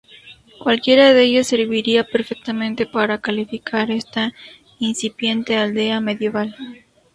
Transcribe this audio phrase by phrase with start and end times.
[0.57, 4.33] Cualquiera de ellas serviría perfectamente para calificar esta
[4.79, 6.55] incipiente aldea medieval.